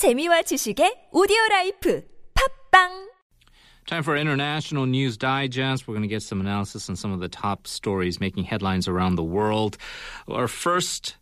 재미와 0.00 0.42
지식의 0.48 1.10
오디오 1.12 1.36
라이프 1.50 2.02
팝빵 2.72 3.10
Time 3.86 4.02
for 4.02 4.16
international 4.16 4.86
news 4.86 5.18
digest. 5.18 5.86
We're 5.86 5.92
going 5.92 6.08
to 6.08 6.08
get 6.08 6.22
some 6.22 6.40
analysis 6.40 6.88
on 6.88 6.96
some 6.96 7.12
of 7.12 7.20
the 7.20 7.28
top 7.28 7.66
stories 7.66 8.18
making 8.18 8.44
headlines 8.44 8.88
around 8.88 9.16
the 9.16 9.24
world. 9.24 9.76
Our 10.26 10.48
first 10.48 11.16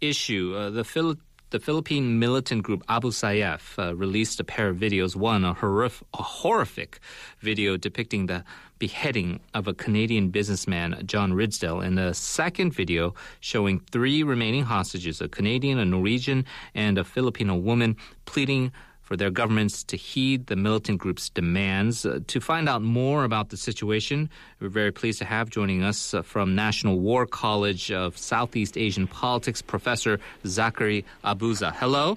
issue, 0.00 0.54
uh, 0.56 0.70
the 0.70 0.84
Phil- 0.84 1.20
the 1.52 1.60
Philippine 1.60 2.18
militant 2.18 2.62
group 2.62 2.82
Abu 2.88 3.10
Sayyaf 3.10 3.78
uh, 3.78 3.94
released 3.94 4.40
a 4.40 4.44
pair 4.44 4.70
of 4.70 4.78
videos. 4.78 5.14
One, 5.14 5.44
a, 5.44 5.54
horrif- 5.54 6.02
a 6.14 6.22
horrific 6.22 6.98
video 7.40 7.76
depicting 7.76 8.24
the 8.24 8.42
beheading 8.78 9.38
of 9.52 9.68
a 9.68 9.74
Canadian 9.74 10.30
businessman, 10.30 11.02
John 11.04 11.34
Ridsdale, 11.34 11.84
and 11.84 11.98
a 11.98 12.14
second 12.14 12.72
video 12.72 13.14
showing 13.40 13.80
three 13.80 14.22
remaining 14.22 14.64
hostages, 14.64 15.20
a 15.20 15.28
Canadian, 15.28 15.78
a 15.78 15.84
Norwegian, 15.84 16.46
and 16.74 16.96
a 16.96 17.04
Filipino 17.04 17.54
woman, 17.54 17.96
pleading 18.24 18.72
for 19.02 19.16
their 19.16 19.30
governments 19.30 19.84
to 19.84 19.96
heed 19.96 20.46
the 20.46 20.56
militant 20.56 20.98
group's 20.98 21.28
demands. 21.28 22.06
Uh, 22.06 22.20
to 22.28 22.40
find 22.40 22.68
out 22.68 22.82
more 22.82 23.24
about 23.24 23.50
the 23.50 23.56
situation, 23.56 24.30
we're 24.60 24.68
very 24.68 24.92
pleased 24.92 25.18
to 25.18 25.24
have 25.24 25.50
joining 25.50 25.82
us 25.82 26.14
uh, 26.14 26.22
from 26.22 26.54
National 26.54 26.98
War 26.98 27.26
College 27.26 27.90
of 27.90 28.16
Southeast 28.16 28.78
Asian 28.78 29.06
Politics, 29.06 29.60
Professor 29.60 30.18
Zachary 30.46 31.04
Abuza. 31.24 31.74
Hello. 31.74 32.16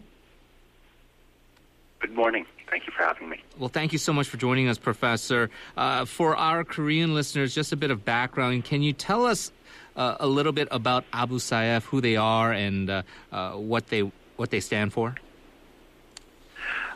Good 1.99 2.13
morning. 2.13 2.45
Thank 2.69 2.87
you 2.87 2.93
for 2.93 3.03
having 3.03 3.29
me. 3.29 3.41
Well, 3.57 3.69
thank 3.69 3.91
you 3.91 3.97
so 3.97 4.13
much 4.13 4.27
for 4.27 4.37
joining 4.37 4.67
us, 4.67 4.77
Professor. 4.77 5.49
Uh, 5.75 6.05
for 6.05 6.35
our 6.35 6.63
Korean 6.63 7.13
listeners, 7.13 7.55
just 7.55 7.71
a 7.71 7.75
bit 7.75 7.89
of 7.89 8.05
background. 8.05 8.65
Can 8.65 8.81
you 8.81 8.93
tell 8.93 9.25
us 9.25 9.51
uh, 9.95 10.17
a 10.19 10.27
little 10.27 10.51
bit 10.51 10.67
about 10.71 11.05
Abu 11.13 11.39
Sayyaf, 11.39 11.83
who 11.83 12.01
they 12.01 12.15
are, 12.15 12.51
and 12.51 12.89
uh, 12.89 13.01
uh 13.31 13.51
what 13.51 13.87
they 13.87 14.11
what 14.35 14.49
they 14.49 14.59
stand 14.59 14.93
for? 14.93 15.15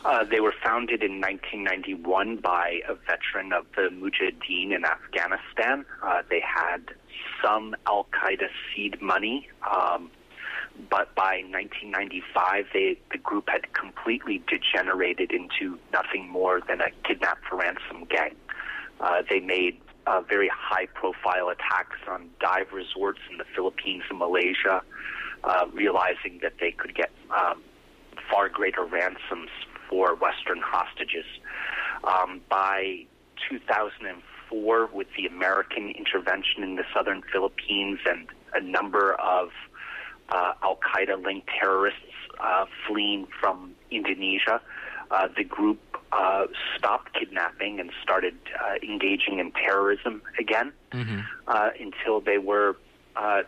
Uh, 0.06 0.24
they 0.24 0.40
were 0.40 0.54
founded 0.64 1.04
in 1.04 1.20
1991 1.20 2.38
by 2.38 2.82
a 2.88 2.96
veteran 2.96 3.52
of 3.52 3.66
the 3.76 3.90
Mujahideen 3.90 4.74
in 4.74 4.86
Afghanistan. 4.86 5.86
Uh, 6.02 6.22
they 6.30 6.42
had 6.42 6.96
some 7.44 7.76
Al 7.86 8.08
Qaeda 8.14 8.48
seed 8.74 9.02
money, 9.02 9.50
um, 9.70 10.10
but 10.90 11.14
by 11.16 11.44
1995, 11.50 12.66
they, 12.74 12.98
the 13.12 13.18
group 13.18 13.50
had 13.50 13.74
completely 13.74 14.42
degenerated 14.48 15.32
into 15.32 15.78
nothing 15.92 16.30
more 16.30 16.62
than 16.66 16.80
a 16.80 16.92
kidnap 17.06 17.40
for 17.50 17.58
ransom 17.58 18.06
gang. 18.10 18.36
Uh, 19.02 19.22
they 19.30 19.42
made 19.42 19.78
uh, 20.08 20.22
very 20.22 20.50
high 20.54 20.86
profile 20.86 21.50
attacks 21.50 21.98
on 22.08 22.30
dive 22.40 22.72
resorts 22.72 23.20
in 23.30 23.38
the 23.38 23.46
Philippines 23.54 24.04
and 24.10 24.18
Malaysia, 24.18 24.82
uh, 25.44 25.66
realizing 25.74 26.40
that 26.42 26.54
they 26.62 26.72
could 26.72 26.96
get 26.96 27.12
um, 27.38 27.62
far 28.32 28.48
greater 28.48 28.86
ransoms 28.86 29.50
for 29.90 30.16
Western 30.16 30.62
hostages. 30.62 31.26
Um, 32.04 32.42
by 32.50 33.06
2004, 33.50 34.88
with 34.88 35.08
the 35.18 35.26
American 35.26 35.90
intervention 35.92 36.64
in 36.64 36.76
the 36.76 36.86
southern 36.94 37.22
Philippines 37.32 38.00
and 38.06 38.28
a 38.54 38.62
number 38.62 39.14
of 39.14 39.50
uh, 40.30 40.54
Al 40.64 40.78
Qaeda 40.78 41.22
linked 41.24 41.50
terrorists 41.60 42.00
uh, 42.40 42.66
fleeing 42.88 43.28
from 43.40 43.74
Indonesia, 43.92 44.62
uh, 45.12 45.28
the 45.36 45.44
group 45.44 45.80
uh, 46.12 46.46
stopped 46.78 47.14
kidnapping 47.14 47.80
and 47.80 47.92
started 48.02 48.36
uh, 48.64 48.76
engaging 48.82 49.40
in 49.40 49.52
terrorism 49.52 50.22
again 50.40 50.72
Mm-hmm. 50.92 51.20
uh, 51.48 51.70
until 51.80 52.20
they 52.20 52.40
were 52.40 52.76
uh, 53.16 53.44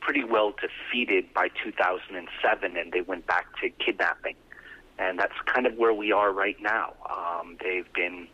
pretty 0.00 0.24
well 0.24 0.52
defeated 0.60 1.32
by 1.32 1.48
2007 1.62 2.76
and 2.76 2.92
they 2.92 3.02
went 3.02 3.24
back 3.26 3.46
to 3.62 3.70
kidnapping. 3.70 4.34
And 5.00 5.18
that's 5.18 5.34
kind 5.46 5.66
of 5.66 5.76
where 5.76 5.94
we 5.94 6.12
are 6.12 6.30
right 6.30 6.56
now. 6.60 6.92
Um, 7.08 7.56
they've 7.62 7.90
been, 7.94 8.28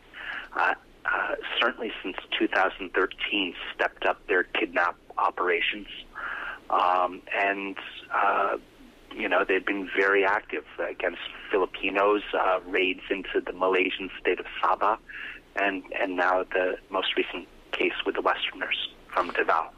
uh, 0.55 0.73
uh, 1.05 1.35
certainly 1.61 1.91
since 2.03 2.17
2013, 2.37 3.55
stepped 3.73 4.05
up 4.05 4.25
their 4.27 4.43
kidnap 4.43 4.97
operations. 5.17 5.87
Um, 6.69 7.21
and, 7.33 7.77
uh, 8.13 8.57
you 9.15 9.29
know, 9.29 9.45
they've 9.47 9.65
been 9.65 9.89
very 9.95 10.25
active 10.25 10.65
against 10.77 11.21
Filipinos, 11.49 12.21
uh, 12.33 12.59
raids 12.67 13.01
into 13.09 13.39
the 13.39 13.53
Malaysian 13.53 14.09
state 14.19 14.39
of 14.39 14.45
Sabah, 14.61 14.97
and, 15.55 15.83
and 15.97 16.17
now 16.17 16.43
the 16.43 16.77
most 16.89 17.15
recent 17.15 17.47
case 17.71 17.93
with 18.05 18.15
the 18.15 18.21
Westerners 18.21 18.89
from 19.07 19.31
Davao. 19.31 19.69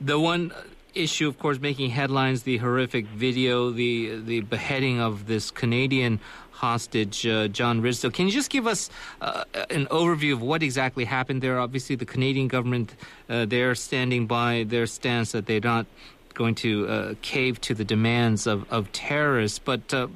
The 0.00 0.18
one 0.20 0.52
issue, 0.94 1.28
of 1.28 1.38
course, 1.38 1.60
making 1.60 1.90
headlines: 1.90 2.42
the 2.42 2.58
horrific 2.58 3.06
video, 3.06 3.70
the 3.70 4.20
the 4.20 4.40
beheading 4.40 5.00
of 5.00 5.26
this 5.26 5.50
Canadian 5.50 6.20
hostage, 6.50 7.26
uh, 7.26 7.48
John 7.48 7.82
Ridsdale. 7.82 8.12
Can 8.12 8.26
you 8.26 8.32
just 8.32 8.50
give 8.50 8.66
us 8.66 8.88
uh, 9.20 9.44
an 9.70 9.86
overview 9.86 10.32
of 10.32 10.42
what 10.42 10.62
exactly 10.62 11.04
happened 11.04 11.42
there? 11.42 11.58
Obviously, 11.58 11.96
the 11.96 12.06
Canadian 12.06 12.48
government 12.48 12.94
uh, 13.28 13.44
they're 13.46 13.74
standing 13.74 14.26
by 14.26 14.64
their 14.68 14.86
stance 14.86 15.32
that 15.32 15.46
they're 15.46 15.60
not 15.60 15.86
going 16.34 16.54
to 16.54 16.88
uh, 16.88 17.14
cave 17.22 17.60
to 17.60 17.74
the 17.74 17.84
demands 17.84 18.46
of, 18.46 18.70
of 18.72 18.90
terrorists. 18.92 19.58
But 19.58 19.92
uh, 19.92 20.06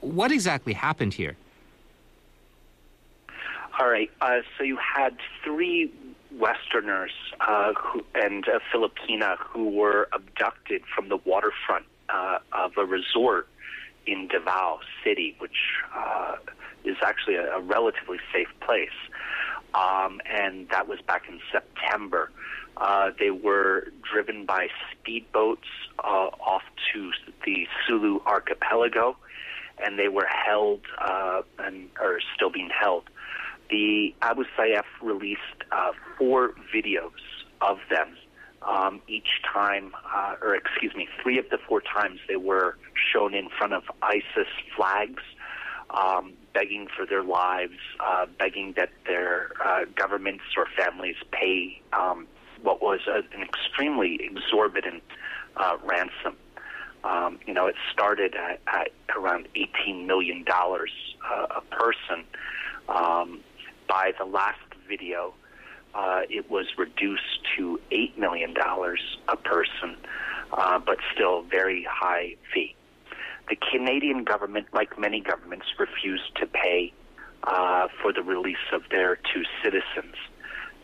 what 0.00 0.32
exactly 0.32 0.72
happened 0.72 1.14
here? 1.14 1.36
All 3.78 3.88
right. 3.88 4.10
Uh, 4.20 4.40
so 4.56 4.64
you 4.64 4.76
had 4.76 5.16
three 5.42 5.92
Westerners 6.38 7.12
uh, 7.40 7.72
who, 7.74 8.04
and 8.14 8.44
a 8.46 8.60
Filipina 8.74 9.36
who 9.38 9.68
were 9.70 10.08
abducted 10.12 10.82
from 10.94 11.08
the 11.08 11.16
waterfront 11.16 11.86
uh, 12.08 12.38
of 12.52 12.72
a 12.76 12.84
resort 12.84 13.48
in 14.06 14.28
Davao 14.28 14.80
City, 15.02 15.34
which 15.38 15.56
uh, 15.96 16.36
is 16.84 16.96
actually 17.02 17.36
a, 17.36 17.56
a 17.56 17.60
relatively 17.60 18.18
safe 18.32 18.48
place. 18.60 18.88
Um, 19.74 20.20
and 20.24 20.68
that 20.70 20.86
was 20.86 21.00
back 21.00 21.24
in 21.28 21.40
September. 21.50 22.30
Uh, 22.76 23.10
they 23.18 23.30
were 23.30 23.88
driven 24.02 24.46
by 24.46 24.68
speedboats 24.92 25.70
uh, 25.98 26.30
off 26.40 26.62
to 26.92 27.10
the 27.44 27.66
Sulu 27.86 28.20
archipelago, 28.26 29.16
and 29.84 29.98
they 29.98 30.08
were 30.08 30.26
held 30.26 30.80
uh, 31.00 31.42
and 31.58 31.88
are 32.00 32.18
still 32.34 32.50
being 32.50 32.70
held 32.70 33.04
the 33.74 34.14
Abu 34.22 34.44
Sayyaf 34.56 34.84
released 35.02 35.40
uh, 35.72 35.90
four 36.16 36.54
videos 36.72 37.10
of 37.60 37.78
them. 37.90 38.16
Um, 38.62 39.02
each 39.08 39.42
time, 39.52 39.92
uh, 40.14 40.36
or 40.40 40.54
excuse 40.54 40.94
me, 40.94 41.06
three 41.22 41.38
of 41.38 41.44
the 41.50 41.58
four 41.68 41.82
times 41.82 42.20
they 42.28 42.36
were 42.36 42.78
shown 43.12 43.34
in 43.34 43.48
front 43.50 43.74
of 43.74 43.82
ISIS 44.00 44.48
flags, 44.74 45.22
um, 45.90 46.32
begging 46.54 46.86
for 46.96 47.04
their 47.04 47.22
lives, 47.22 47.78
uh, 48.00 48.24
begging 48.38 48.72
that 48.76 48.90
their 49.06 49.50
uh, 49.62 49.80
governments 49.96 50.44
or 50.56 50.66
families 50.78 51.16
pay 51.30 51.78
um, 51.92 52.26
what 52.62 52.80
was 52.80 53.00
a, 53.06 53.18
an 53.36 53.42
extremely 53.42 54.18
exorbitant 54.22 55.02
uh, 55.56 55.76
ransom. 55.84 56.36
Um, 57.02 57.38
you 57.46 57.52
know, 57.52 57.66
it 57.66 57.74
started 57.92 58.34
at, 58.34 58.60
at 58.66 58.92
around 59.14 59.46
$18 59.56 60.06
million 60.06 60.42
uh, 60.48 61.46
a 61.50 61.60
person. 61.74 62.24
Um, 62.88 63.40
by 63.88 64.12
the 64.18 64.24
last 64.24 64.58
video, 64.88 65.34
uh, 65.94 66.22
it 66.28 66.50
was 66.50 66.66
reduced 66.76 67.40
to 67.56 67.80
$8 67.92 68.18
million 68.18 68.54
a 69.28 69.36
person, 69.36 69.96
uh, 70.52 70.78
but 70.78 70.98
still 71.14 71.42
very 71.42 71.86
high 71.88 72.36
fee. 72.52 72.74
The 73.48 73.56
Canadian 73.56 74.24
government, 74.24 74.66
like 74.72 74.98
many 74.98 75.20
governments, 75.20 75.66
refused 75.78 76.34
to 76.36 76.46
pay 76.46 76.92
uh, 77.44 77.88
for 78.00 78.12
the 78.12 78.22
release 78.22 78.56
of 78.72 78.82
their 78.90 79.16
two 79.16 79.42
citizens. 79.62 80.16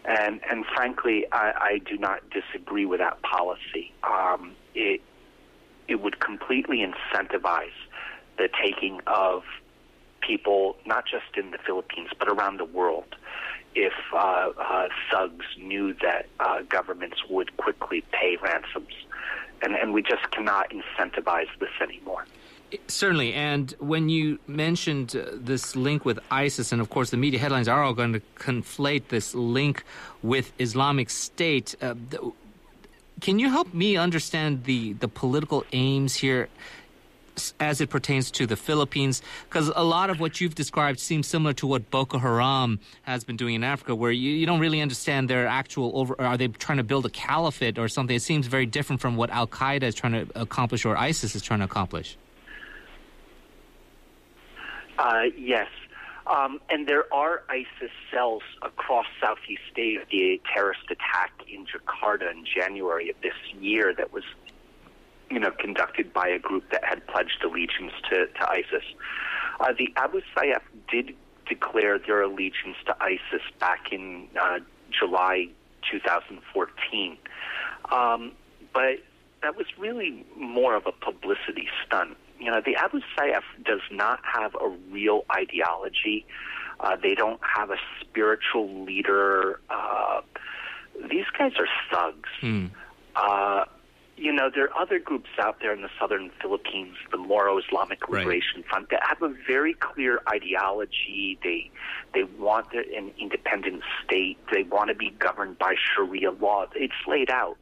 And, 0.05 0.41
and 0.51 0.65
frankly, 0.67 1.27
I, 1.33 1.53
I 1.57 1.79
do 1.79 1.97
not 1.97 2.21
disagree 2.31 2.87
with 2.87 3.01
that 3.01 3.21
policy. 3.23 3.93
Um, 4.03 4.53
it, 4.75 5.01
it 5.89 6.01
would 6.01 6.21
completely 6.21 6.79
incentivize 6.79 7.69
the 8.39 8.49
taking 8.63 9.01
of 9.07 9.43
people, 10.21 10.77
not 10.87 11.05
just 11.07 11.37
in 11.37 11.51
the 11.51 11.59
Philippines, 11.59 12.11
but 12.19 12.29
around 12.29 12.59
the 12.59 12.65
world, 12.65 13.17
if 13.75 13.93
uh, 14.13 14.51
uh, 14.59 14.89
thugs 15.11 15.47
knew 15.59 15.95
that 16.03 16.27
uh, 16.41 16.63
governments 16.69 17.19
would 17.29 17.57
quickly 17.57 18.05
pay 18.13 18.37
ransoms. 18.43 18.93
And, 19.63 19.75
and 19.75 19.93
we 19.93 20.03
just 20.03 20.31
cannot 20.31 20.71
incentivize 20.71 21.49
this 21.59 21.71
anymore. 21.83 22.25
Certainly, 22.87 23.35
and 23.35 23.75
when 23.79 24.09
you 24.09 24.39
mentioned 24.47 25.17
uh, 25.17 25.33
this 25.35 25.75
link 25.75 26.05
with 26.05 26.21
ISIS, 26.31 26.73
and 26.73 26.81
of 26.81 26.89
course 26.89 27.11
the 27.11 27.17
media 27.17 27.41
headlines 27.41 27.67
are 27.69 27.83
all 27.83 27.95
going 27.95 28.13
to 28.13 28.23
conflate 28.37 29.09
this 29.09 29.35
link 29.35 29.83
with 30.23 30.53
Islamic 30.59 31.11
State. 31.11 31.75
Uh, 31.83 31.95
th- 32.11 32.23
can 33.21 33.39
you 33.39 33.51
help 33.51 33.75
me 33.75 33.97
understand 33.97 34.65
the, 34.65 34.95
the 34.95 35.09
political 35.09 35.65
aims 35.73 36.15
here 36.15 36.49
as 37.61 37.81
it 37.81 37.91
pertains 37.91 38.31
to 38.33 38.47
the 38.47 38.57
Philippines? 38.57 39.23
Because 39.49 39.71
a 39.75 39.85
lot 39.85 40.11
of 40.11 40.21
what 40.21 40.41
you've 40.41 40.55
described 40.55 40.99
seems 41.01 41.27
similar 41.27 41.53
to 41.55 41.67
what 41.67 41.91
Boko 41.91 42.19
Haram 42.19 42.81
has 43.03 43.25
been 43.25 43.37
doing 43.37 43.55
in 43.57 43.65
Africa, 43.65 43.95
where 43.95 44.11
you, 44.11 44.33
you 44.33 44.47
don't 44.47 44.61
really 44.61 44.81
understand 44.81 45.29
their 45.29 45.47
actual 45.47 45.93
over. 45.95 46.21
Are 46.21 46.37
they 46.37 46.49
trying 46.49 46.79
to 46.79 46.85
build 46.85 47.07
a 47.07 47.11
caliphate 47.11 47.79
or 47.79 47.89
something? 47.89 48.17
It 48.17 48.23
seems 48.23 48.47
very 48.47 48.67
different 48.67 49.01
from 49.01 49.17
what 49.17 49.31
Al 49.31 49.47
Qaeda 49.47 49.85
is 49.85 49.95
trying 49.95 50.13
to 50.13 50.27
accomplish 50.35 50.85
or 50.85 50.97
ISIS 50.97 51.35
is 51.35 51.43
trying 51.43 51.61
to 51.61 51.65
accomplish. 51.67 52.17
Uh, 54.99 55.23
yes. 55.37 55.69
Um, 56.27 56.61
and 56.69 56.87
there 56.87 57.13
are 57.13 57.43
ISIS 57.49 57.91
cells 58.13 58.43
across 58.63 59.07
Southeast 59.21 59.63
Asia. 59.77 60.05
The 60.11 60.41
terrorist 60.55 60.85
attack 60.91 61.33
in 61.49 61.67
Jakarta 61.67 62.31
in 62.31 62.45
January 62.45 63.11
of 63.11 63.17
this 63.23 63.35
year 63.59 63.93
that 63.97 64.13
was, 64.13 64.23
you 65.31 65.39
know, 65.39 65.51
conducted 65.51 66.13
by 66.13 66.29
a 66.29 66.39
group 66.39 66.71
that 66.71 66.85
had 66.85 67.07
pledged 67.07 67.43
allegiance 67.45 67.93
to, 68.11 68.27
to 68.27 68.51
ISIS. 68.51 68.85
Uh, 69.61 69.73
the 69.79 69.93
Abu 69.97 70.21
Sayyaf 70.37 70.63
did 70.91 71.15
declare 71.49 71.99
their 71.99 72.23
allegiance 72.23 72.77
to 72.87 72.97
ISIS 73.01 73.43
back 73.59 73.93
in 73.93 74.29
uh, 74.41 74.59
July 74.91 75.49
2014. 75.91 77.17
Um, 77.91 78.33
but 78.73 78.99
that 79.43 79.57
was 79.57 79.67
really 79.79 80.25
more 80.37 80.75
of 80.77 80.87
a 80.87 80.93
publicity 80.93 81.69
stunt. 81.87 82.17
You 82.39 82.51
know, 82.51 82.61
the 82.65 82.77
Abu 82.77 83.01
Sayyaf 83.17 83.43
does 83.65 83.81
not 83.91 84.21
have 84.25 84.55
a 84.55 84.69
real 84.91 85.25
ideology. 85.31 86.27
Uh, 86.79 86.97
they 86.97 87.15
don't 87.15 87.41
have 87.43 87.71
a 87.71 87.77
spiritual 88.01 88.85
leader. 88.85 89.61
Uh, 89.69 90.23
these 91.11 91.27
guys 91.39 91.53
are 91.59 91.69
thugs. 91.93 92.29
Mm. 92.41 92.71
Uh, 93.15 93.65
you 94.21 94.31
know, 94.31 94.51
there 94.55 94.65
are 94.65 94.83
other 94.83 94.99
groups 94.99 95.31
out 95.39 95.61
there 95.61 95.73
in 95.73 95.81
the 95.81 95.89
southern 95.99 96.31
Philippines, 96.43 96.95
the 97.11 97.17
Moro 97.17 97.57
Islamic 97.59 98.07
Liberation 98.07 98.57
right. 98.61 98.67
Front, 98.67 98.91
that 98.91 99.01
have 99.03 99.23
a 99.23 99.35
very 99.49 99.73
clear 99.73 100.21
ideology. 100.29 101.39
They 101.43 101.71
they 102.13 102.25
want 102.39 102.67
an 102.75 103.13
independent 103.19 103.83
state. 104.05 104.37
They 104.53 104.65
want 104.65 104.89
to 104.89 104.95
be 104.95 105.11
governed 105.19 105.59
by 105.59 105.75
Sharia 105.75 106.33
law. 106.33 106.67
It's 106.75 106.93
laid 107.09 107.31
out. 107.31 107.57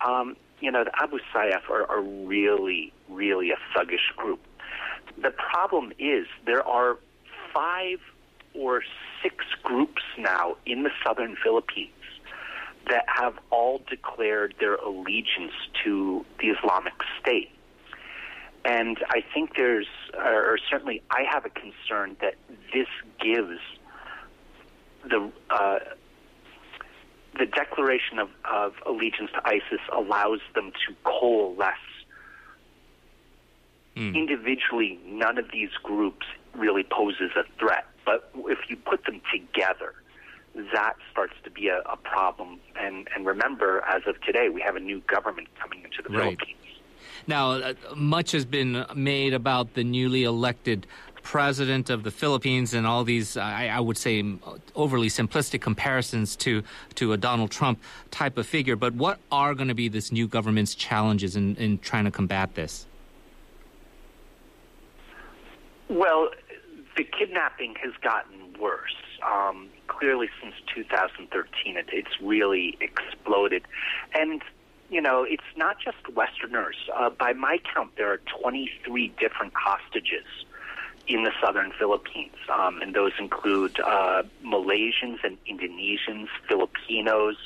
Um, 0.00 0.36
you 0.60 0.72
know, 0.72 0.84
the 0.84 1.02
Abu 1.02 1.18
Sayyaf 1.34 1.68
are, 1.68 1.84
are 1.90 2.00
really, 2.00 2.90
really 3.10 3.50
a 3.50 3.56
thuggish 3.76 4.16
group. 4.16 4.40
The 5.20 5.32
problem 5.32 5.92
is 5.98 6.26
there 6.46 6.66
are 6.66 6.96
five 7.52 8.00
or 8.54 8.82
six 9.22 9.44
groups 9.62 10.02
now 10.16 10.56
in 10.64 10.82
the 10.82 10.90
southern 11.04 11.36
Philippines 11.42 11.90
that 12.88 13.04
have 13.06 13.34
all 13.50 13.80
declared 13.88 14.54
their 14.60 14.76
allegiance 14.76 15.52
to 15.84 16.24
the 16.40 16.48
Islamic 16.48 16.94
State. 17.20 17.50
And 18.64 18.98
I 19.10 19.22
think 19.34 19.56
there's, 19.56 19.86
or 20.14 20.58
certainly 20.70 21.02
I 21.10 21.24
have 21.30 21.44
a 21.44 21.50
concern 21.50 22.16
that 22.20 22.34
this 22.72 22.88
gives 23.20 23.60
the 25.08 25.30
uh, 25.50 25.78
the 27.38 27.46
declaration 27.46 28.18
of, 28.18 28.28
of 28.44 28.74
allegiance 28.86 29.30
to 29.32 29.42
ISIS 29.44 29.80
allows 29.92 30.40
them 30.54 30.72
to 30.86 30.94
coalesce. 31.04 31.74
Mm. 33.96 34.14
Individually, 34.14 34.98
none 35.04 35.38
of 35.38 35.50
these 35.52 35.70
groups 35.82 36.26
really 36.54 36.84
poses 36.84 37.30
a 37.36 37.42
threat, 37.58 37.86
but 38.04 38.30
if 38.46 38.58
you 38.68 38.76
put 38.76 39.04
them 39.04 39.20
together, 39.32 39.94
that 40.54 40.94
starts 41.10 41.34
to 41.44 41.50
be 41.50 41.68
a, 41.68 41.80
a 41.80 41.96
problem. 41.96 42.60
And, 42.76 43.08
and 43.14 43.26
remember, 43.26 43.82
as 43.88 44.02
of 44.06 44.20
today, 44.22 44.48
we 44.48 44.60
have 44.60 44.76
a 44.76 44.80
new 44.80 45.00
government 45.00 45.48
coming 45.60 45.82
into 45.84 46.02
the 46.02 46.16
right. 46.16 46.38
Philippines. 46.38 46.58
Now, 47.26 47.52
uh, 47.52 47.74
much 47.96 48.32
has 48.32 48.44
been 48.44 48.84
made 48.94 49.34
about 49.34 49.74
the 49.74 49.84
newly 49.84 50.24
elected 50.24 50.86
president 51.22 51.88
of 51.88 52.02
the 52.02 52.10
Philippines 52.10 52.74
and 52.74 52.86
all 52.86 53.02
these, 53.02 53.36
I, 53.36 53.68
I, 53.68 53.80
would 53.80 53.96
say, 53.96 54.22
overly 54.74 55.08
simplistic 55.08 55.62
comparisons 55.62 56.36
to, 56.36 56.62
to 56.96 57.14
a 57.14 57.16
Donald 57.16 57.50
Trump 57.50 57.80
type 58.10 58.36
of 58.36 58.46
figure. 58.46 58.76
But 58.76 58.94
what 58.94 59.18
are 59.32 59.54
going 59.54 59.68
to 59.68 59.74
be 59.74 59.88
this 59.88 60.12
new 60.12 60.28
government's 60.28 60.74
challenges 60.74 61.34
in, 61.34 61.56
in 61.56 61.78
trying 61.78 62.04
to 62.04 62.10
combat 62.10 62.54
this? 62.54 62.86
Well, 65.88 66.28
the 66.96 67.04
kidnapping 67.04 67.74
has 67.82 67.92
gotten 68.02 68.60
worse. 68.60 68.94
Um, 69.24 69.68
clearly, 69.88 70.28
since 70.42 70.54
2013, 70.74 71.76
it, 71.76 71.86
it's 71.92 72.20
really 72.20 72.76
exploded. 72.80 73.64
And 74.14 74.42
you 74.90 75.00
know, 75.00 75.24
it's 75.24 75.42
not 75.56 75.76
just 75.80 75.96
Westerners. 76.14 76.76
Uh, 76.94 77.10
by 77.10 77.32
my 77.32 77.58
count, 77.74 77.96
there 77.96 78.12
are 78.12 78.20
23 78.40 79.12
different 79.18 79.52
hostages 79.56 80.26
in 81.06 81.24
the 81.24 81.32
southern 81.42 81.72
Philippines, 81.78 82.36
um, 82.52 82.80
and 82.80 82.94
those 82.94 83.12
include 83.18 83.78
uh, 83.80 84.22
Malaysians 84.44 85.18
and 85.22 85.36
Indonesians, 85.46 86.28
Filipinos, 86.48 87.36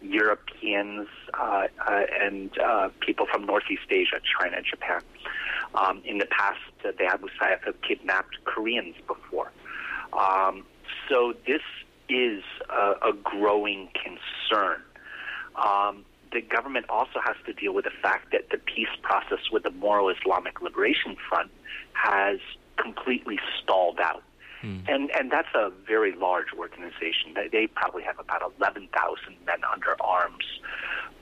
Europeans, 0.00 1.08
uh, 1.34 1.66
uh, 1.86 2.02
and 2.20 2.58
uh, 2.58 2.88
people 3.00 3.26
from 3.26 3.44
Northeast 3.44 3.82
Asia, 3.90 4.20
China, 4.38 4.62
Japan. 4.62 5.02
Um, 5.74 6.02
in 6.04 6.18
the 6.18 6.26
past, 6.26 6.60
uh, 6.84 6.92
the 6.98 7.04
Abu 7.04 7.28
Sayyaf 7.40 7.64
have 7.64 7.80
kidnapped 7.82 8.44
Koreans 8.44 8.96
before. 9.06 9.52
Um, 10.12 10.64
so 11.12 11.34
this 11.46 11.60
is 12.08 12.42
a, 12.70 13.08
a 13.08 13.12
growing 13.22 13.88
concern. 13.94 14.80
Um, 15.62 16.04
the 16.32 16.40
government 16.40 16.86
also 16.88 17.20
has 17.22 17.36
to 17.44 17.52
deal 17.52 17.74
with 17.74 17.84
the 17.84 17.92
fact 18.02 18.32
that 18.32 18.48
the 18.50 18.56
peace 18.56 18.94
process 19.02 19.50
with 19.52 19.64
the 19.64 19.70
Moro 19.70 20.08
Islamic 20.08 20.62
Liberation 20.62 21.16
Front 21.28 21.50
has 21.92 22.38
completely 22.76 23.38
stalled 23.62 24.00
out. 24.00 24.22
Hmm. 24.62 24.78
And 24.88 25.10
and 25.10 25.30
that's 25.30 25.54
a 25.54 25.70
very 25.86 26.14
large 26.14 26.46
organization. 26.56 27.34
They, 27.34 27.48
they 27.48 27.66
probably 27.66 28.04
have 28.04 28.18
about 28.18 28.42
11,000 28.58 28.88
men 29.44 29.56
under 29.70 29.96
arms. 30.00 30.44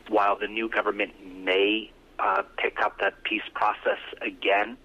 While 0.09 0.39
the 0.39 0.47
new 0.47 0.69
government 0.69 1.13
may 1.25 1.91
uh, 2.19 2.43
pick 2.57 2.81
up 2.81 2.99
that 3.01 3.23
peace 3.25 3.49
process 3.55 3.99
again, 4.21 4.77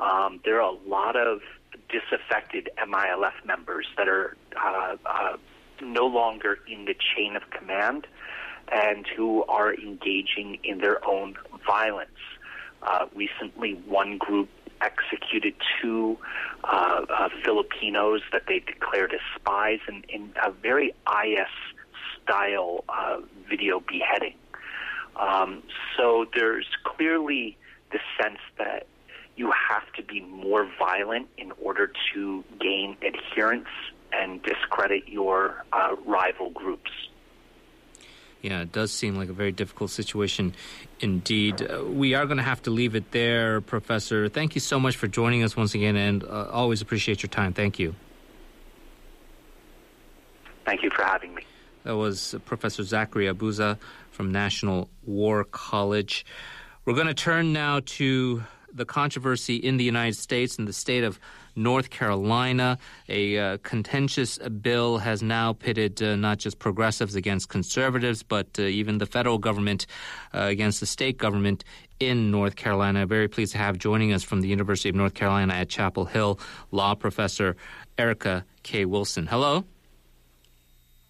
um, 0.00 0.40
there 0.44 0.60
are 0.60 0.72
a 0.72 0.88
lot 0.88 1.16
of 1.16 1.40
disaffected 1.88 2.70
MILF 2.78 3.44
members 3.44 3.86
that 3.96 4.08
are 4.08 4.36
uh, 4.56 4.96
uh, 5.06 5.36
no 5.82 6.06
longer 6.06 6.58
in 6.66 6.84
the 6.84 6.94
chain 6.94 7.36
of 7.36 7.48
command 7.50 8.06
and 8.70 9.06
who 9.16 9.44
are 9.44 9.74
engaging 9.74 10.58
in 10.62 10.78
their 10.78 11.04
own 11.06 11.34
violence. 11.66 12.10
Uh, 12.82 13.06
recently, 13.14 13.74
one 13.86 14.18
group 14.18 14.48
executed 14.80 15.54
two 15.80 16.16
uh, 16.64 17.04
uh, 17.08 17.28
Filipinos 17.44 18.20
that 18.32 18.42
they 18.46 18.60
declared 18.60 19.12
as 19.12 19.20
spies 19.34 19.80
in, 19.88 20.04
in 20.08 20.32
a 20.44 20.50
very 20.50 20.94
IS 21.24 21.48
style 22.22 22.84
uh, 22.88 23.18
video 23.48 23.80
beheading. 23.80 24.34
Um, 25.16 25.62
so 25.96 26.26
there's 26.34 26.68
clearly 26.84 27.56
the 27.90 27.98
sense 28.20 28.38
that 28.58 28.86
you 29.36 29.50
have 29.50 29.90
to 29.94 30.02
be 30.02 30.20
more 30.48 30.68
violent 30.78 31.28
in 31.36 31.52
order 31.62 31.92
to 32.14 32.44
gain 32.60 32.96
adherence 33.02 33.68
and 34.12 34.42
discredit 34.42 35.06
your 35.06 35.64
uh, 35.72 35.94
rival 36.06 36.50
groups. 36.50 36.90
Yeah, 38.40 38.62
it 38.62 38.72
does 38.72 38.92
seem 38.92 39.16
like 39.16 39.28
a 39.28 39.32
very 39.32 39.52
difficult 39.52 39.90
situation 39.90 40.54
indeed. 41.00 41.60
Uh, 41.60 41.84
we 41.84 42.14
are 42.14 42.24
going 42.24 42.36
to 42.36 42.44
have 42.44 42.62
to 42.62 42.70
leave 42.70 42.94
it 42.94 43.10
there, 43.10 43.60
Professor. 43.60 44.28
Thank 44.28 44.54
you 44.54 44.60
so 44.60 44.78
much 44.78 44.96
for 44.96 45.08
joining 45.08 45.42
us 45.42 45.56
once 45.56 45.74
again, 45.74 45.96
and 45.96 46.22
uh, 46.22 46.48
always 46.50 46.80
appreciate 46.80 47.22
your 47.22 47.30
time. 47.30 47.52
Thank 47.52 47.78
you. 47.78 47.94
Thank 50.64 50.82
you 50.82 50.90
for 50.90 51.02
having 51.02 51.34
me. 51.34 51.42
That 51.82 51.96
was 51.96 52.34
Professor 52.44 52.84
Zachary 52.84 53.26
Abuza 53.26 53.78
from 54.10 54.30
National 54.30 54.88
War 55.04 55.44
College. 55.44 56.24
We're 56.84 56.94
going 56.94 57.06
to 57.08 57.14
turn 57.14 57.52
now 57.52 57.80
to 57.84 58.44
the 58.72 58.84
controversy 58.84 59.56
in 59.56 59.76
the 59.76 59.84
United 59.84 60.16
States 60.16 60.58
and 60.58 60.68
the 60.68 60.72
state 60.72 61.04
of 61.04 61.18
North 61.56 61.90
Carolina. 61.90 62.78
A 63.08 63.38
uh, 63.38 63.56
contentious 63.58 64.38
bill 64.38 64.98
has 64.98 65.22
now 65.22 65.52
pitted 65.52 66.02
uh, 66.02 66.16
not 66.16 66.38
just 66.38 66.58
progressives 66.58 67.14
against 67.14 67.48
conservatives, 67.48 68.22
but 68.22 68.46
uh, 68.58 68.62
even 68.62 68.98
the 68.98 69.06
federal 69.06 69.38
government 69.38 69.86
uh, 70.34 70.42
against 70.42 70.80
the 70.80 70.86
state 70.86 71.18
government 71.18 71.64
in 72.00 72.30
North 72.30 72.56
Carolina. 72.56 73.06
Very 73.06 73.28
pleased 73.28 73.52
to 73.52 73.58
have 73.58 73.78
joining 73.78 74.12
us 74.12 74.22
from 74.22 74.40
the 74.40 74.48
University 74.48 74.88
of 74.88 74.94
North 74.94 75.14
Carolina 75.14 75.54
at 75.54 75.68
Chapel 75.68 76.04
Hill 76.04 76.38
law 76.70 76.94
professor 76.94 77.56
Erika 77.96 78.44
K. 78.62 78.84
Wilson. 78.84 79.26
Hello. 79.26 79.64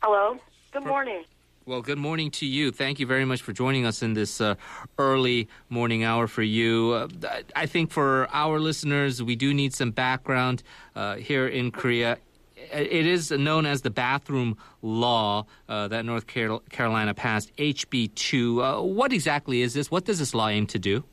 Hello. 0.02 0.38
Good 0.72 0.86
morning. 0.86 1.24
Well, 1.68 1.82
good 1.82 1.98
morning 1.98 2.30
to 2.30 2.46
you. 2.46 2.72
Thank 2.72 2.98
you 2.98 3.04
very 3.04 3.26
much 3.26 3.42
for 3.42 3.52
joining 3.52 3.84
us 3.84 4.02
in 4.02 4.14
this 4.14 4.40
uh, 4.40 4.54
early 4.96 5.50
morning 5.68 6.02
hour 6.02 6.26
for 6.26 6.42
you. 6.42 6.92
Uh, 6.92 7.42
I 7.54 7.66
think 7.66 7.90
for 7.90 8.26
our 8.32 8.58
listeners, 8.58 9.22
we 9.22 9.37
do 9.37 9.52
need 9.52 9.75
some 9.75 9.90
background 9.90 10.62
uh, 10.96 11.16
here 11.16 11.46
in 11.46 11.70
Korea. 11.70 12.16
It 12.56 13.04
is 13.04 13.30
known 13.30 13.66
as 13.66 13.82
the 13.82 13.90
bathroom 13.90 14.56
law 14.80 15.44
uh, 15.68 15.88
that 15.88 16.06
North 16.06 16.26
Carolina 16.26 17.12
passed, 17.12 17.54
HB 17.56 18.14
2. 18.14 18.62
Uh, 18.62 18.80
what 18.80 19.12
exactly 19.12 19.60
is 19.60 19.75
this? 19.75 19.90
What 19.90 20.06
does 20.06 20.20
this 20.20 20.32
law 20.32 20.48
aim 20.48 20.66
to 20.68 20.78
do? 20.78 21.04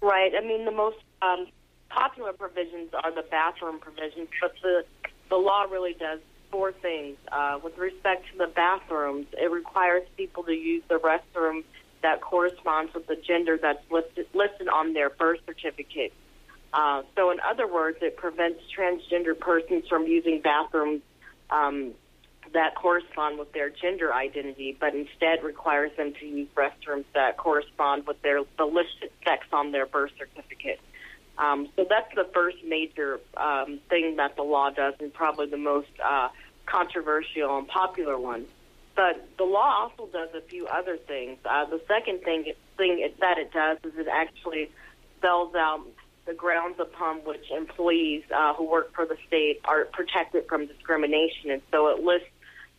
Right. 0.00 0.32
I 0.34 0.40
mean, 0.40 0.64
the 0.64 0.72
most 0.72 0.96
um, 1.20 1.48
popular 1.90 2.32
provisions 2.32 2.88
are 3.04 3.14
the 3.14 3.28
bathroom 3.30 3.78
provisions, 3.78 4.28
but 4.40 4.54
the, 4.62 4.86
the 5.28 5.36
law 5.36 5.64
really 5.64 5.92
does 6.00 6.20
four 6.52 6.70
things. 6.70 7.16
Uh, 7.32 7.58
with 7.64 7.76
respect 7.78 8.26
to 8.30 8.38
the 8.38 8.46
bathrooms, 8.46 9.26
it 9.32 9.50
requires 9.50 10.06
people 10.16 10.44
to 10.44 10.52
use 10.52 10.84
the 10.88 11.00
restroom 11.00 11.64
that 12.02 12.20
corresponds 12.20 12.94
with 12.94 13.06
the 13.06 13.16
gender 13.16 13.58
that's 13.60 13.82
listed, 13.90 14.26
listed 14.34 14.68
on 14.68 14.92
their 14.92 15.10
birth 15.10 15.40
certificate. 15.46 16.12
Uh, 16.72 17.02
so, 17.16 17.30
in 17.30 17.38
other 17.40 17.66
words, 17.66 17.98
it 18.02 18.16
prevents 18.16 18.60
transgender 18.76 19.38
persons 19.38 19.88
from 19.88 20.06
using 20.06 20.40
bathrooms 20.40 21.02
um, 21.50 21.92
that 22.52 22.74
correspond 22.74 23.38
with 23.38 23.52
their 23.52 23.70
gender 23.70 24.12
identity, 24.12 24.76
but 24.78 24.94
instead 24.94 25.42
requires 25.42 25.90
them 25.96 26.12
to 26.20 26.26
use 26.26 26.48
restrooms 26.54 27.04
that 27.14 27.36
correspond 27.36 28.06
with 28.06 28.20
their 28.22 28.40
the 28.58 28.64
listed 28.64 29.10
sex 29.24 29.46
on 29.52 29.72
their 29.72 29.86
birth 29.86 30.12
certificate. 30.18 30.80
Um, 31.38 31.68
so 31.76 31.86
that's 31.88 32.14
the 32.14 32.28
first 32.34 32.58
major 32.64 33.20
um, 33.36 33.80
thing 33.88 34.16
that 34.16 34.36
the 34.36 34.42
law 34.42 34.70
does, 34.70 34.94
and 35.00 35.12
probably 35.12 35.46
the 35.46 35.56
most 35.56 35.88
uh, 36.04 36.28
controversial 36.66 37.58
and 37.58 37.66
popular 37.68 38.18
one. 38.18 38.46
But 38.94 39.26
the 39.38 39.44
law 39.44 39.88
also 39.88 40.10
does 40.12 40.28
a 40.34 40.42
few 40.42 40.66
other 40.66 40.96
things. 40.96 41.38
Uh, 41.44 41.64
the 41.64 41.80
second 41.88 42.22
thing 42.22 42.52
thing 42.76 42.98
it, 43.00 43.18
that 43.20 43.38
it 43.38 43.52
does 43.52 43.78
is 43.84 43.98
it 43.98 44.08
actually 44.12 44.70
spells 45.18 45.54
out 45.54 45.86
the 46.26 46.34
grounds 46.34 46.78
upon 46.78 47.18
which 47.18 47.50
employees 47.50 48.22
uh, 48.34 48.54
who 48.54 48.68
work 48.68 48.92
for 48.94 49.06
the 49.06 49.16
state 49.26 49.60
are 49.64 49.86
protected 49.86 50.46
from 50.46 50.66
discrimination, 50.66 51.50
and 51.50 51.62
so 51.70 51.88
it 51.88 52.02
lists 52.02 52.28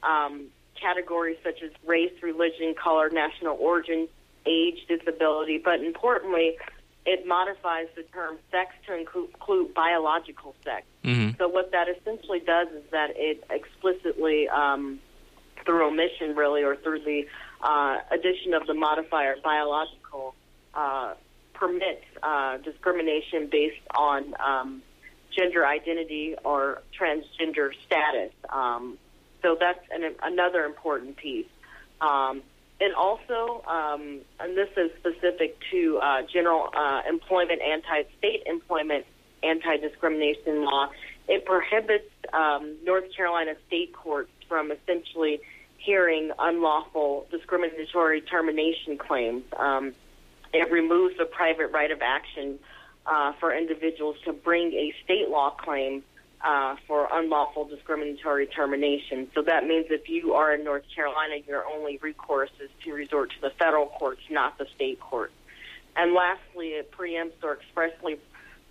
um, 0.03 0.45
categories 0.79 1.37
such 1.43 1.61
as 1.63 1.71
race, 1.85 2.13
religion, 2.21 2.75
color, 2.81 3.09
national 3.09 3.57
origin, 3.59 4.07
age, 4.45 4.85
disability, 4.87 5.57
but 5.57 5.81
importantly, 5.81 6.57
it 7.05 7.27
modifies 7.27 7.87
the 7.95 8.03
term 8.03 8.37
sex 8.51 8.73
to 8.87 8.97
include 8.97 9.73
biological 9.73 10.55
sex. 10.63 10.85
Mm-hmm. 11.03 11.37
So 11.37 11.47
what 11.47 11.71
that 11.71 11.87
essentially 11.89 12.39
does 12.39 12.69
is 12.69 12.83
that 12.91 13.11
it 13.15 13.43
explicitly, 13.49 14.47
um, 14.49 14.99
through 15.65 15.87
omission 15.87 16.35
really, 16.35 16.63
or 16.63 16.75
through 16.77 17.03
the 17.03 17.27
uh, 17.61 17.97
addition 18.11 18.53
of 18.53 18.67
the 18.67 18.73
modifier 18.73 19.35
biological, 19.43 20.35
uh, 20.73 21.13
permits 21.53 22.03
uh, 22.21 22.57
discrimination 22.57 23.47
based 23.51 23.81
on 23.95 24.33
um, 24.39 24.81
gender 25.37 25.65
identity 25.65 26.35
or 26.43 26.81
transgender 26.97 27.71
status. 27.85 28.31
Um, 28.49 28.97
so 29.41 29.57
that's 29.59 29.79
an, 29.91 30.15
another 30.21 30.63
important 30.65 31.17
piece. 31.17 31.45
Um, 32.01 32.43
and 32.81 32.93
also, 32.95 33.63
um, 33.67 34.19
and 34.39 34.57
this 34.57 34.69
is 34.75 34.91
specific 34.99 35.57
to 35.71 35.99
uh, 36.01 36.21
general 36.23 36.69
uh, 36.75 37.01
employment, 37.07 37.61
anti-state 37.61 38.43
employment, 38.45 39.05
anti-discrimination 39.43 40.65
law. 40.65 40.89
It 41.27 41.45
prohibits 41.45 42.09
um, 42.33 42.75
North 42.83 43.05
Carolina 43.15 43.53
state 43.67 43.93
courts 43.93 44.31
from 44.49 44.71
essentially 44.71 45.39
hearing 45.77 46.31
unlawful 46.39 47.27
discriminatory 47.31 48.21
termination 48.21 48.97
claims. 48.97 49.43
Um, 49.57 49.93
it 50.53 50.71
removes 50.71 51.17
the 51.17 51.25
private 51.25 51.67
right 51.67 51.91
of 51.91 52.01
action 52.01 52.59
uh, 53.05 53.33
for 53.39 53.53
individuals 53.55 54.15
to 54.25 54.33
bring 54.33 54.71
a 54.73 54.93
state 55.03 55.29
law 55.29 55.49
claim 55.51 56.03
uh, 56.43 56.75
for 56.87 57.07
unlawful 57.11 57.65
discriminatory 57.65 58.47
termination. 58.47 59.29
So 59.33 59.41
that 59.43 59.65
means 59.65 59.85
if 59.89 60.09
you 60.09 60.33
are 60.33 60.53
in 60.53 60.63
North 60.63 60.83
Carolina, 60.93 61.35
your 61.47 61.65
only 61.65 61.97
recourse 62.01 62.51
is 62.61 62.69
to 62.83 62.91
resort 62.91 63.31
to 63.31 63.41
the 63.41 63.51
federal 63.57 63.87
courts, 63.87 64.21
not 64.29 64.57
the 64.57 64.65
state 64.75 64.99
courts. 64.99 65.33
And 65.95 66.13
lastly, 66.13 66.69
it 66.69 66.91
preempts 66.91 67.43
or 67.43 67.53
expressly 67.53 68.19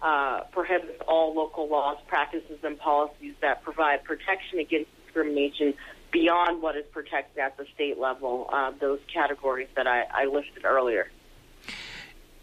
uh, 0.02 0.42
prohibits 0.50 1.00
all 1.06 1.34
local 1.34 1.68
laws, 1.68 1.96
practices, 2.08 2.58
and 2.62 2.78
policies 2.78 3.34
that 3.40 3.62
provide 3.62 4.04
protection 4.04 4.58
against 4.58 4.90
discrimination 5.04 5.74
beyond 6.10 6.60
what 6.60 6.76
is 6.76 6.84
protected 6.92 7.38
at 7.38 7.56
the 7.56 7.64
state 7.74 7.98
level, 7.98 8.50
uh, 8.52 8.72
those 8.80 9.00
categories 9.12 9.68
that 9.76 9.86
I, 9.86 10.04
I 10.12 10.24
listed 10.26 10.64
earlier. 10.64 11.08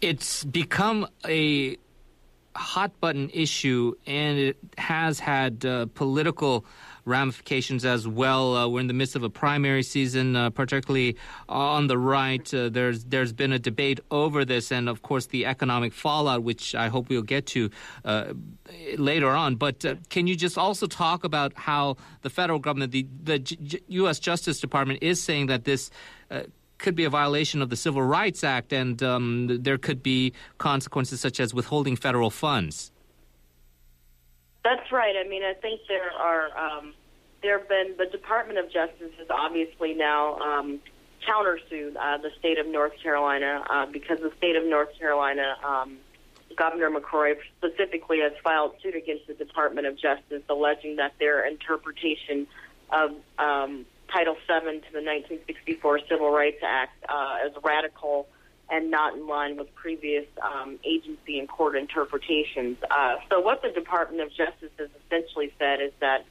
It's 0.00 0.44
become 0.44 1.06
a 1.26 1.76
hot 2.60 3.00
button 3.00 3.30
issue, 3.32 3.94
and 4.06 4.38
it 4.38 4.56
has 4.78 5.18
had 5.18 5.64
uh, 5.64 5.86
political 5.94 6.64
ramifications 7.04 7.84
as 7.84 8.06
well. 8.06 8.56
Uh, 8.56 8.68
we're 8.68 8.80
in 8.80 8.86
the 8.86 8.94
midst 8.94 9.16
of 9.16 9.22
a 9.22 9.30
primary 9.30 9.82
season, 9.82 10.36
uh, 10.36 10.50
particularly 10.50 11.16
on 11.48 11.86
the 11.86 11.98
right. 11.98 12.52
Uh, 12.52 12.68
there's 12.68 13.04
there's 13.04 13.32
been 13.32 13.52
a 13.52 13.58
debate 13.58 14.00
over 14.10 14.44
this, 14.44 14.70
and 14.70 14.88
of 14.88 15.02
course 15.02 15.26
the 15.26 15.46
economic 15.46 15.92
fallout, 15.92 16.42
which 16.42 16.74
I 16.74 16.88
hope 16.88 17.08
we'll 17.08 17.22
get 17.22 17.46
to 17.46 17.70
uh, 18.04 18.34
later 18.96 19.30
on. 19.30 19.56
But 19.56 19.84
uh, 19.84 19.96
can 20.08 20.26
you 20.26 20.36
just 20.36 20.58
also 20.58 20.86
talk 20.86 21.24
about 21.24 21.52
how 21.56 21.96
the 22.22 22.30
federal 22.30 22.58
government, 22.58 22.92
the 22.92 23.06
the 23.22 23.82
U.S. 23.88 24.18
Justice 24.18 24.60
Department, 24.60 25.02
is 25.02 25.22
saying 25.22 25.46
that 25.46 25.64
this 25.64 25.90
could 26.80 26.94
be 26.94 27.04
a 27.04 27.10
violation 27.10 27.62
of 27.62 27.70
the 27.70 27.76
Civil 27.76 28.02
Rights 28.02 28.42
Act, 28.42 28.72
and 28.72 29.02
um, 29.02 29.62
there 29.62 29.78
could 29.78 30.02
be 30.02 30.32
consequences 30.58 31.20
such 31.20 31.40
as 31.40 31.54
withholding 31.54 31.96
federal 31.96 32.30
funds. 32.30 32.92
That's 34.64 34.92
right. 34.92 35.14
I 35.16 35.28
mean, 35.28 35.42
I 35.42 35.54
think 35.54 35.80
there 35.88 36.10
are 36.12 36.56
um, 36.58 36.94
there 37.42 37.58
have 37.58 37.68
been 37.68 37.94
the 37.98 38.06
Department 38.06 38.58
of 38.58 38.66
Justice 38.66 39.12
has 39.18 39.28
obviously 39.30 39.94
now 39.94 40.36
um, 40.38 40.80
countersued 41.26 41.96
uh, 41.96 42.18
the 42.18 42.30
state 42.38 42.58
of 42.58 42.66
North 42.66 42.92
Carolina 43.02 43.64
uh, 43.70 43.86
because 43.86 44.18
the 44.20 44.32
state 44.38 44.56
of 44.56 44.64
North 44.64 44.96
Carolina. 44.98 45.56
Um, 45.64 45.98
Governor 46.56 46.90
McCrory 46.90 47.36
specifically 47.56 48.20
has 48.20 48.32
filed 48.42 48.74
suit 48.82 48.94
against 48.94 49.26
the 49.28 49.34
Department 49.34 49.86
of 49.86 49.96
Justice, 49.96 50.42
alleging 50.48 50.96
that 50.96 51.14
their 51.18 51.46
interpretation 51.46 52.46
of 52.90 53.12
um, 53.38 53.86
Title 54.12 54.34
VII 54.34 54.80
to 54.80 54.92
the 54.92 55.02
1964 55.02 56.00
Civil 56.08 56.30
Rights 56.30 56.62
Act 56.62 57.04
uh, 57.08 57.38
as 57.44 57.52
radical 57.62 58.28
and 58.70 58.90
not 58.90 59.14
in 59.14 59.26
line 59.26 59.56
with 59.56 59.74
previous 59.74 60.26
um, 60.42 60.78
agency 60.84 61.38
and 61.38 61.48
court 61.48 61.76
interpretations. 61.76 62.76
Uh, 62.90 63.16
so, 63.28 63.40
what 63.40 63.62
the 63.62 63.70
Department 63.70 64.22
of 64.22 64.28
Justice 64.28 64.70
has 64.78 64.88
essentially 65.06 65.52
said 65.58 65.80
is 65.80 65.92
that 66.00 66.24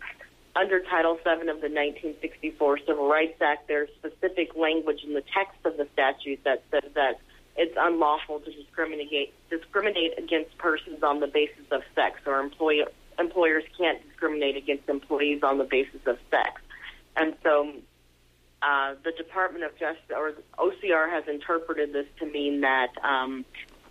under 0.55 0.79
Title 0.79 1.15
VII 1.15 1.49
of 1.49 1.61
the 1.61 1.69
1964 1.69 2.79
Civil 2.87 3.07
Rights 3.07 3.41
Act, 3.41 3.67
there's 3.67 3.89
specific 3.99 4.55
language 4.55 5.03
in 5.03 5.13
the 5.13 5.23
text 5.33 5.57
of 5.65 5.77
the 5.77 5.87
statute 5.93 6.43
that 6.43 6.63
says 6.71 6.89
that 6.95 7.19
it's 7.55 7.75
unlawful 7.77 8.39
to 8.39 8.51
discriminate 8.51 9.33
discriminate 9.49 10.17
against 10.17 10.57
persons 10.57 11.03
on 11.03 11.19
the 11.19 11.27
basis 11.27 11.65
of 11.71 11.81
sex, 11.93 12.21
or 12.25 12.39
employ, 12.39 12.83
employers 13.19 13.63
can't 13.77 14.01
discriminate 14.07 14.55
against 14.55 14.87
employees 14.87 15.43
on 15.43 15.57
the 15.57 15.65
basis 15.65 16.01
of 16.05 16.17
sex. 16.31 16.61
And 17.15 17.35
so 17.43 17.71
uh, 18.61 18.95
the 19.03 19.11
Department 19.11 19.63
of 19.63 19.77
Justice 19.77 20.03
or 20.15 20.33
OCR 20.57 21.09
has 21.09 21.27
interpreted 21.27 21.93
this 21.93 22.07
to 22.19 22.25
mean 22.25 22.61
that 22.61 22.89
um, 23.03 23.45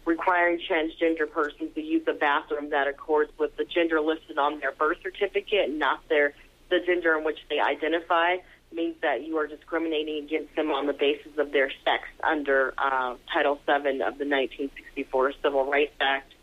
requiring 0.04 0.58
transgender 0.58 1.30
persons 1.30 1.74
to 1.74 1.82
use 1.82 2.02
a 2.06 2.12
bathroom 2.12 2.70
that 2.70 2.86
accords 2.88 3.30
with 3.38 3.56
the 3.56 3.64
gender 3.64 4.00
listed 4.00 4.38
on 4.38 4.58
their 4.60 4.72
birth 4.72 4.98
certificate 5.02 5.70
not 5.70 6.00
their 6.08 6.32
the 6.70 6.78
gender 6.86 7.16
in 7.16 7.24
which 7.24 7.38
they 7.48 7.60
identify 7.60 8.36
means 8.72 8.96
that 9.02 9.26
you 9.26 9.36
are 9.38 9.46
discriminating 9.46 10.24
against 10.24 10.54
them 10.54 10.70
on 10.70 10.86
the 10.86 10.92
basis 10.92 11.32
of 11.38 11.52
their 11.52 11.70
sex 11.84 12.04
under 12.22 12.74
uh, 12.78 13.16
Title 13.32 13.56
VII 13.66 14.02
of 14.02 14.18
the 14.18 14.28
1964 14.28 15.32
Civil 15.42 15.70
Rights 15.70 15.94
Act. 16.00 16.34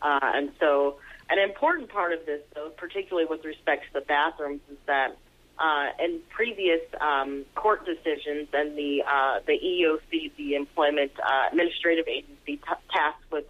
Uh, 0.00 0.20
and 0.22 0.52
so, 0.60 0.96
an 1.30 1.38
important 1.38 1.88
part 1.88 2.12
of 2.12 2.24
this, 2.26 2.40
though, 2.54 2.70
particularly 2.70 3.26
with 3.28 3.44
respect 3.44 3.86
to 3.86 3.94
the 3.94 4.00
bathrooms, 4.00 4.60
is 4.70 4.78
that 4.86 5.16
uh, 5.58 5.86
in 6.02 6.20
previous 6.30 6.80
um, 7.00 7.44
court 7.54 7.84
decisions 7.86 8.48
and 8.52 8.76
the 8.76 9.02
uh, 9.06 9.40
the 9.46 9.52
EEOC, 9.52 10.32
the 10.36 10.54
Employment 10.54 11.12
uh, 11.22 11.48
Administrative 11.50 12.06
Agency 12.08 12.56
t- 12.56 12.60
tasked 12.92 13.30
with 13.30 13.44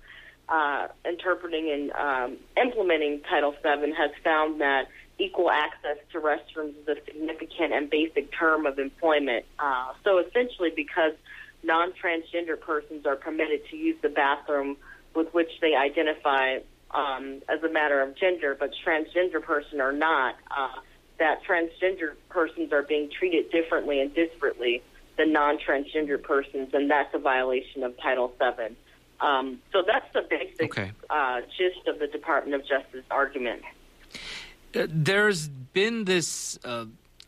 uh, 0.49 0.89
interpreting 1.07 1.71
and 1.71 1.93
um, 1.93 2.37
implementing 2.63 3.21
Title 3.29 3.53
VII, 3.53 3.93
has 3.93 4.11
found 4.23 4.61
that 4.61 4.89
equal 5.19 5.51
access 5.51 5.97
to 6.13 6.21
restrooms 6.21 6.75
is 6.83 6.89
a 6.89 6.97
significant 7.05 7.73
and 7.73 7.89
basic 7.89 8.31
term 8.37 8.67
of 8.67 8.79
employment. 8.79 9.45
Uh, 9.59 9.93
so 10.05 10.19
essentially, 10.19 10.71
because 10.75 11.13
non-transgender 11.63 12.61
persons 12.61 13.07
are 13.07 13.17
permitted 13.17 13.61
to 13.71 13.77
use 13.77 13.97
the 14.03 14.09
bathroom 14.09 14.77
with 15.15 15.33
which 15.33 15.51
they 15.61 15.75
identify 15.75 16.59
um, 16.91 17.41
as 17.49 17.63
a 17.63 17.69
matter 17.69 18.03
of 18.03 18.17
gender, 18.17 18.57
but 18.59 18.71
transgender 18.85 19.43
person 19.43 19.81
are 19.81 19.93
not. 19.93 20.35
Uh, 20.51 20.69
that 21.23 21.39
transgender 21.45 22.15
persons 22.31 22.73
are 22.73 22.83
being 22.83 23.09
treated 23.17 23.49
differently 23.53 24.01
and 24.01 24.13
disparately 24.13 24.83
than 25.17 25.33
non-transgender 25.33 26.21
persons, 26.21 26.71
and 26.73 26.91
that's 26.91 27.15
a 27.15 27.19
violation 27.19 27.85
of 27.85 27.97
Title 27.99 28.33
VII. 28.41 28.75
Um, 29.21 29.61
so 29.73 29.85
that's 29.87 30.13
the 30.13 30.23
basic 30.29 30.77
okay. 30.77 30.91
uh, 31.09 31.43
gist 31.57 31.87
of 31.87 32.01
the 32.01 32.09
Department 32.09 32.61
of 32.61 32.67
Justice 32.67 33.05
argument. 33.09 33.63
Uh, 34.75 34.89
there's 34.89 35.47
been 35.47 36.07
this 36.07 36.59
uh, 36.65 36.87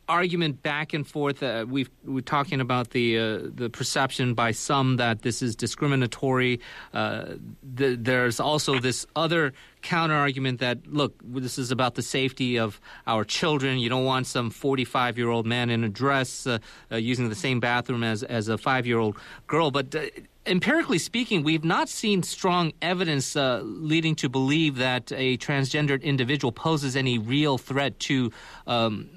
argument 0.09 0.63
back 0.63 0.93
and 0.93 1.07
forth. 1.07 1.43
Uh, 1.43 1.65
we've, 1.69 1.91
we're 2.05 2.21
talking 2.21 2.61
about 2.61 2.91
the 2.91 3.19
uh, 3.19 3.39
the 3.45 3.71
perception 3.71 4.35
by 4.35 4.53
some 4.53 4.97
that 4.97 5.23
this 5.23 5.43
is 5.43 5.57
discriminatory. 5.57 6.61
Uh, 6.93 7.35
the, 7.63 7.97
there's 7.97 8.41
also 8.41 8.79
this 8.79 9.07
other 9.17 9.53
counter 9.83 10.15
argument 10.15 10.61
that 10.61 10.87
look, 10.87 11.15
this 11.23 11.59
is 11.59 11.71
about 11.71 11.95
the 11.95 12.03
safety 12.03 12.59
of 12.59 12.81
our 13.07 13.25
children. 13.25 13.79
You 13.79 13.89
don't 13.89 14.05
want 14.05 14.27
some 14.27 14.51
45 14.51 15.19
year 15.19 15.29
old 15.29 15.47
man 15.47 15.71
in 15.71 15.85
a 15.85 15.89
dress 15.89 16.47
uh, 16.47 16.59
uh, 16.91 16.97
using 16.97 17.29
the 17.29 17.35
same 17.35 17.61
bathroom 17.61 18.03
as 18.03 18.23
as 18.23 18.49
a 18.49 18.59
five 18.59 18.87
year 18.87 18.99
old 18.99 19.17
girl, 19.47 19.71
but. 19.71 19.95
Uh, 19.95 20.07
empirically 20.47 20.99
speaking, 20.99 21.43
we've 21.43 21.65
not 21.65 21.89
seen 21.89 22.23
strong 22.23 22.71
evidence 22.83 23.35
uh, 23.35 23.63
leading 23.65 24.15
to 24.15 24.29
believe 24.29 24.77
that 24.77 25.11
a 25.13 25.39
transgendered 25.39 26.03
individual 26.03 26.53
poses 26.53 26.97
any 26.97 27.17
real 27.17 27.57
threat 27.57 27.99
to 27.99 28.31
um, 28.67 29.09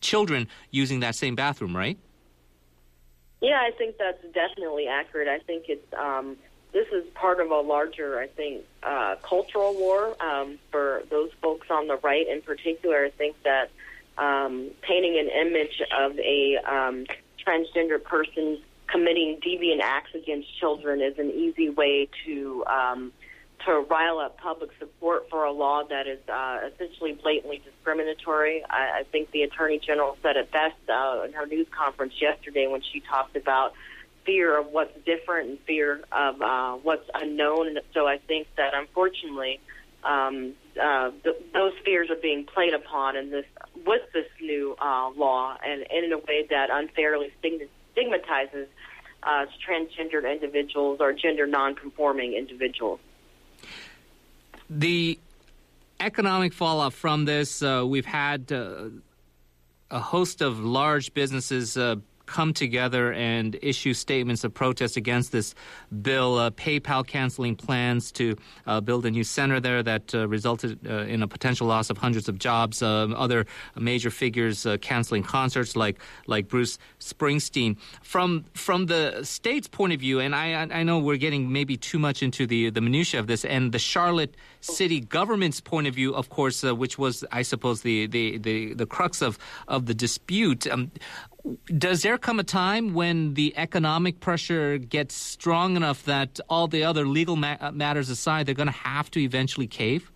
children 0.00 0.48
using 0.70 1.00
that 1.00 1.14
same 1.14 1.34
bathroom, 1.34 1.76
right? 1.76 1.98
Yeah, 3.40 3.60
I 3.60 3.70
think 3.76 3.96
that's 3.98 4.22
definitely 4.34 4.88
accurate. 4.88 5.28
I 5.28 5.38
think 5.38 5.66
it's 5.68 5.86
um, 5.96 6.36
this 6.72 6.86
is 6.92 7.04
part 7.14 7.40
of 7.40 7.50
a 7.50 7.60
larger, 7.60 8.18
I 8.18 8.26
think, 8.26 8.64
uh, 8.82 9.16
cultural 9.22 9.74
war 9.74 10.20
um, 10.22 10.58
for 10.70 11.02
those 11.10 11.30
folks 11.40 11.68
on 11.70 11.86
the 11.86 11.96
right 11.96 12.26
in 12.28 12.42
particular. 12.42 13.04
I 13.04 13.10
think 13.10 13.36
that 13.44 13.70
um, 14.18 14.70
painting 14.82 15.18
an 15.18 15.28
image 15.46 15.80
of 15.96 16.18
a 16.18 16.56
um, 16.66 17.06
transgender 17.46 18.02
person 18.02 18.60
committing 18.88 19.38
deviant 19.44 19.80
acts 19.82 20.14
against 20.14 20.58
children 20.58 21.00
is 21.00 21.18
an 21.18 21.30
easy 21.30 21.68
way 21.68 22.08
to 22.26 22.64
um, 22.66 23.12
to 23.66 23.80
rile 23.90 24.18
up 24.18 24.38
public 24.38 24.70
support 24.78 25.28
for 25.30 25.44
a 25.44 25.52
law 25.52 25.82
that 25.84 26.06
is 26.06 26.20
uh, 26.28 26.60
essentially 26.72 27.12
blatantly 27.12 27.60
discriminatory. 27.64 28.64
I, 28.68 29.00
I 29.00 29.02
think 29.10 29.30
the 29.30 29.42
Attorney 29.42 29.78
General 29.78 30.16
said 30.22 30.36
it 30.36 30.50
best 30.50 30.76
uh, 30.88 31.22
in 31.24 31.32
her 31.32 31.46
news 31.46 31.66
conference 31.70 32.14
yesterday 32.20 32.66
when 32.66 32.82
she 32.82 33.00
talked 33.00 33.36
about 33.36 33.72
fear 34.24 34.58
of 34.58 34.66
what's 34.66 34.96
different 35.04 35.48
and 35.48 35.58
fear 35.60 36.02
of 36.12 36.40
uh, 36.40 36.74
what's 36.74 37.08
unknown. 37.14 37.68
And 37.68 37.80
so 37.94 38.06
I 38.06 38.18
think 38.18 38.46
that 38.56 38.74
unfortunately, 38.74 39.60
um, 40.04 40.54
uh, 40.80 41.10
th- 41.24 41.36
those 41.52 41.72
fears 41.84 42.10
are 42.10 42.16
being 42.16 42.44
played 42.44 42.74
upon 42.74 43.16
in 43.16 43.30
this 43.30 43.46
with 43.86 44.02
this 44.12 44.26
new 44.40 44.76
uh, 44.80 45.10
law, 45.16 45.56
and, 45.64 45.84
and 45.90 46.04
in 46.04 46.12
a 46.12 46.18
way 46.18 46.46
that 46.50 46.68
unfairly 46.70 47.32
stigmatizes 47.40 48.68
uh, 49.22 49.46
transgendered 49.66 50.30
individuals 50.30 50.98
or 51.00 51.12
gender 51.12 51.46
nonconforming 51.46 52.34
individuals 52.34 53.00
the 54.70 55.18
economic 56.00 56.52
fallout 56.52 56.92
from 56.92 57.24
this, 57.24 57.62
uh, 57.62 57.84
we've 57.86 58.06
had 58.06 58.52
uh, 58.52 58.90
a 59.90 60.00
host 60.00 60.42
of 60.42 60.60
large 60.60 61.14
businesses 61.14 61.76
uh, 61.76 61.96
come 62.28 62.52
together 62.52 63.12
and 63.12 63.58
issue 63.62 63.94
statements 63.94 64.44
of 64.44 64.54
protest 64.54 64.96
against 64.96 65.32
this 65.32 65.54
bill. 66.02 66.38
Uh, 66.38 66.50
PayPal 66.50 67.04
canceling 67.06 67.56
plans 67.56 68.12
to 68.12 68.36
uh, 68.66 68.80
build 68.80 69.06
a 69.06 69.10
new 69.10 69.24
center 69.24 69.58
there 69.60 69.82
that 69.82 70.14
uh, 70.14 70.28
resulted 70.28 70.78
uh, 70.86 71.14
in 71.14 71.22
a 71.22 71.28
potential 71.28 71.66
loss 71.66 71.90
of 71.90 71.98
hundreds 71.98 72.28
of 72.28 72.38
jobs. 72.38 72.82
Uh, 72.82 73.08
other 73.16 73.46
major 73.74 74.10
figures 74.10 74.66
uh, 74.66 74.76
canceling 74.78 75.22
concerts 75.22 75.74
like 75.74 75.98
like 76.26 76.48
Bruce 76.48 76.78
Springsteen. 77.00 77.76
From 78.02 78.44
from 78.54 78.86
the 78.86 79.24
state's 79.24 79.68
point 79.68 79.92
of 79.92 80.00
view, 80.00 80.20
and 80.20 80.34
I 80.34 80.68
I 80.80 80.82
know 80.82 80.98
we're 80.98 81.16
getting 81.16 81.50
maybe 81.50 81.76
too 81.76 81.98
much 81.98 82.22
into 82.22 82.46
the 82.46 82.70
the 82.70 82.80
minutia 82.80 83.20
of 83.20 83.26
this, 83.26 83.44
and 83.44 83.72
the 83.72 83.78
Charlotte 83.78 84.36
city 84.60 85.00
government's 85.00 85.60
point 85.60 85.86
of 85.86 85.94
view, 85.94 86.14
of 86.14 86.28
course, 86.28 86.62
which 86.62 86.98
was 86.98 87.24
I 87.32 87.42
suppose 87.42 87.80
the 87.80 88.06
the 88.06 88.38
the, 88.38 88.74
the 88.74 88.86
crux 88.86 89.22
of 89.22 89.38
of 89.66 89.86
the 89.86 89.94
dispute. 89.94 90.66
Um, 90.66 90.90
does 91.76 92.02
there 92.02 92.18
come 92.18 92.40
a 92.40 92.44
time 92.44 92.94
when 92.94 93.34
the 93.34 93.56
economic 93.56 94.20
pressure 94.20 94.78
gets 94.78 95.14
strong 95.14 95.76
enough 95.76 96.04
that 96.04 96.40
all 96.48 96.68
the 96.68 96.84
other 96.84 97.06
legal 97.06 97.36
ma- 97.36 97.56
uh, 97.60 97.72
matters 97.72 98.10
aside, 98.10 98.46
they're 98.46 98.54
going 98.54 98.66
to 98.66 98.72
have 98.72 99.10
to 99.12 99.20
eventually 99.20 99.66
cave? 99.66 100.10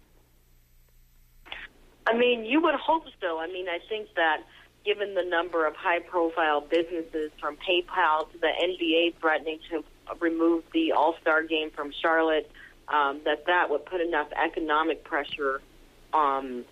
I 2.06 2.16
mean, 2.16 2.44
you 2.44 2.60
would 2.62 2.74
hope 2.74 3.04
so. 3.20 3.38
I 3.38 3.46
mean, 3.46 3.68
I 3.68 3.78
think 3.88 4.08
that 4.16 4.42
given 4.84 5.14
the 5.14 5.24
number 5.24 5.66
of 5.66 5.76
high 5.76 6.00
profile 6.00 6.60
businesses 6.60 7.30
from 7.40 7.56
PayPal 7.56 8.30
to 8.32 8.38
the 8.38 8.48
NBA 8.48 9.14
threatening 9.20 9.60
to 9.70 9.84
remove 10.20 10.64
the 10.72 10.92
All 10.92 11.14
Star 11.20 11.42
game 11.42 11.70
from 11.70 11.92
Charlotte, 12.02 12.50
um, 12.88 13.20
that 13.24 13.46
that 13.46 13.70
would 13.70 13.86
put 13.86 14.00
enough 14.00 14.28
economic 14.32 15.04
pressure 15.04 15.60
um, 16.12 16.64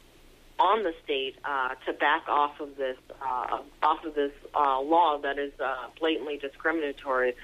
on 0.61 0.85
the 0.85 0.93
state 1.03 1.37
uh, 1.45 1.71
to 1.87 1.93
back 1.95 2.29
off 2.29 2.61
of 2.61 2.77
this 2.77 2.99
uh, 3.23 3.61
off 3.83 4.05
of 4.05 4.15
this 4.15 4.33
uh, 4.55 4.81
law 4.81 5.19
that 5.19 5.39
is 5.39 5.53
uh, 5.59 5.89
blatantly 5.99 6.37
discriminatory. 6.37 7.35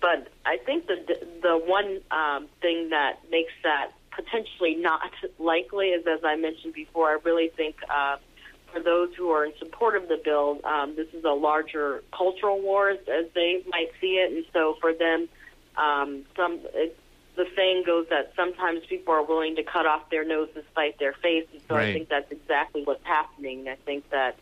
But 0.00 0.28
I 0.44 0.58
think 0.58 0.86
the 0.88 0.96
the 1.40 1.56
one 1.56 2.00
um, 2.10 2.48
thing 2.60 2.90
that 2.90 3.20
makes 3.30 3.52
that 3.62 3.92
potentially 4.10 4.74
not 4.74 5.12
likely 5.38 5.88
is, 5.88 6.04
as 6.06 6.24
I 6.24 6.36
mentioned 6.36 6.74
before, 6.74 7.10
I 7.10 7.18
really 7.24 7.48
think 7.56 7.76
uh, 7.88 8.16
for 8.72 8.80
those 8.80 9.14
who 9.16 9.30
are 9.30 9.44
in 9.44 9.52
support 9.58 9.94
of 9.96 10.08
the 10.08 10.20
bill, 10.22 10.58
um, 10.64 10.96
this 10.96 11.08
is 11.14 11.24
a 11.24 11.32
larger 11.32 12.02
cultural 12.16 12.60
war, 12.60 12.90
as 12.90 12.98
they 13.34 13.62
might 13.68 13.92
see 14.00 14.16
it, 14.16 14.32
and 14.32 14.44
so 14.52 14.76
for 14.80 14.92
them, 14.92 15.28
um, 15.76 16.24
some 16.36 16.60
it, 16.74 16.98
the 17.36 17.46
saying 17.56 17.82
goes 17.84 18.06
that 18.10 18.32
sometimes 18.36 18.84
people 18.86 19.12
are 19.14 19.22
willing 19.22 19.56
to 19.56 19.62
cut 19.62 19.86
off 19.86 20.08
their 20.10 20.24
nose 20.24 20.48
to 20.54 20.62
spite 20.70 20.98
their 20.98 21.12
face, 21.14 21.46
and 21.52 21.60
so 21.68 21.74
right. 21.74 21.88
I 21.88 21.92
think 21.92 22.08
that's 22.08 22.30
exactly 22.30 22.84
what's 22.84 23.04
happening. 23.04 23.68
I 23.68 23.76
think 23.76 24.08
that 24.10 24.36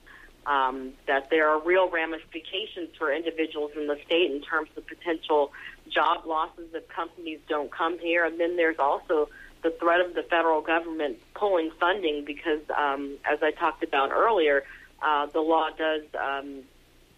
um, 0.46 0.92
that 1.06 1.30
there 1.30 1.48
are 1.48 1.60
real 1.60 1.88
ramifications 1.88 2.90
for 2.98 3.12
individuals 3.12 3.70
in 3.76 3.86
the 3.86 3.96
state 4.04 4.30
in 4.30 4.42
terms 4.42 4.68
of 4.76 4.86
potential 4.86 5.52
job 5.88 6.26
losses 6.26 6.68
if 6.74 6.88
companies 6.88 7.38
don't 7.48 7.70
come 7.70 7.98
here, 7.98 8.24
and 8.24 8.38
then 8.38 8.56
there's 8.56 8.78
also 8.78 9.28
the 9.62 9.70
threat 9.70 10.00
of 10.00 10.14
the 10.14 10.22
federal 10.24 10.60
government 10.60 11.18
pulling 11.34 11.70
funding 11.78 12.24
because, 12.24 12.60
um, 12.76 13.16
as 13.24 13.38
I 13.42 13.52
talked 13.52 13.84
about 13.84 14.10
earlier, 14.10 14.64
uh, 15.02 15.26
the 15.26 15.40
law 15.40 15.70
does. 15.70 16.02
Um, 16.18 16.64